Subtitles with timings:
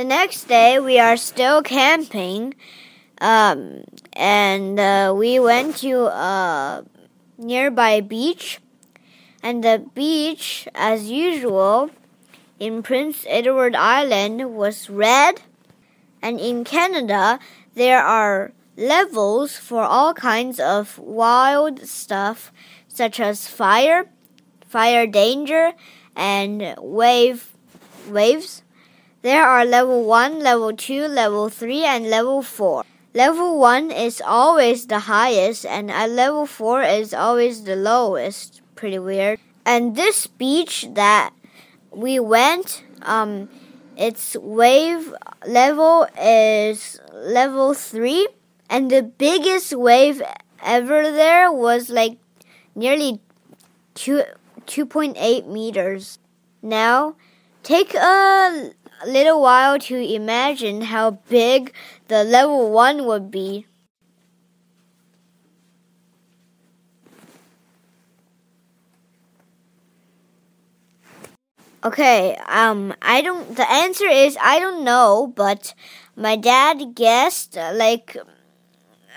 [0.00, 2.54] The next day, we are still camping,
[3.20, 3.84] um,
[4.14, 6.86] and uh, we went to a
[7.36, 8.60] nearby beach.
[9.42, 11.90] And the beach, as usual,
[12.58, 15.42] in Prince Edward Island was red.
[16.22, 17.38] And in Canada,
[17.74, 22.50] there are levels for all kinds of wild stuff,
[22.88, 24.08] such as fire,
[24.66, 25.74] fire danger,
[26.16, 27.52] and wave
[28.08, 28.62] waves.
[29.22, 32.84] There are level 1, level 2, level 3, and level 4.
[33.12, 38.62] Level 1 is always the highest, and at level 4 is always the lowest.
[38.76, 39.38] Pretty weird.
[39.66, 41.34] And this beach that
[41.90, 43.50] we went, um,
[43.94, 45.12] its wave
[45.46, 48.26] level is level 3,
[48.70, 50.22] and the biggest wave
[50.64, 52.16] ever there was like
[52.74, 53.20] nearly
[53.96, 54.22] 2
[54.66, 56.18] 2.8 meters.
[56.62, 57.16] Now,
[57.62, 61.72] take a a little while to imagine how big
[62.08, 63.66] the level 1 would be.
[71.82, 75.72] Okay, um, I don't, the answer is I don't know, but
[76.14, 78.16] my dad guessed, like,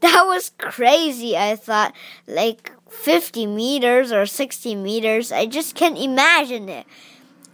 [0.00, 1.36] that was crazy.
[1.36, 1.94] I thought,
[2.26, 5.32] like, 50 meters or 60 meters.
[5.32, 6.86] I just can't imagine it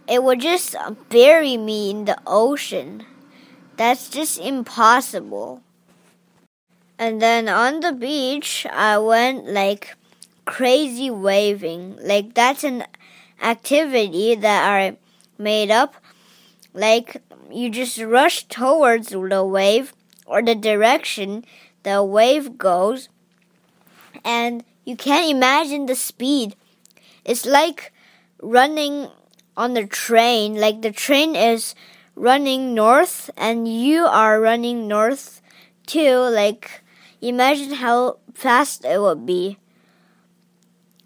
[0.07, 0.75] it would just
[1.09, 3.05] bury me in the ocean.
[3.77, 5.61] That's just impossible.
[6.99, 9.95] And then on the beach, I went like
[10.45, 11.97] crazy waving.
[12.01, 12.85] Like that's an
[13.41, 14.97] activity that I
[15.37, 15.95] made up.
[16.73, 19.93] Like you just rush towards the wave
[20.25, 21.43] or the direction
[21.83, 23.09] the wave goes,
[24.23, 26.55] and you can't imagine the speed.
[27.25, 27.91] It's like
[28.41, 29.09] running
[29.55, 30.55] on the train.
[30.55, 31.75] Like the train is
[32.15, 35.41] running north and you are running north
[35.85, 36.17] too.
[36.17, 36.81] Like
[37.21, 39.57] imagine how fast it would be.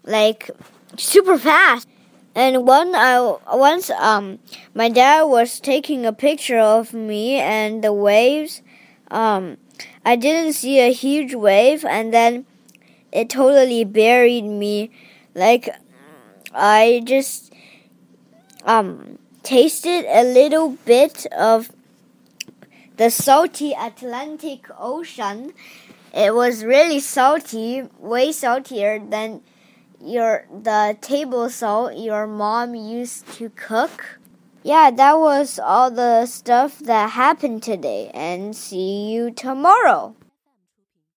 [0.04, 0.50] Like
[0.96, 1.88] super fast.
[2.34, 4.38] And one I once um
[4.74, 8.62] my dad was taking a picture of me and the waves.
[9.10, 9.56] Um
[10.04, 12.46] I didn't see a huge wave and then
[13.10, 14.90] it totally buried me.
[15.34, 15.68] Like
[16.52, 17.52] I just
[18.66, 21.70] um, tasted a little bit of
[22.96, 25.52] the salty Atlantic Ocean.
[26.12, 29.42] It was really salty, way saltier than
[30.00, 34.18] your the table salt your mom used to cook.
[34.62, 40.16] Yeah, that was all the stuff that happened today and see you tomorrow.